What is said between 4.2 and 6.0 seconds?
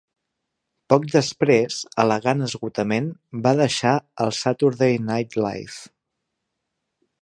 el "Saturday Night Live".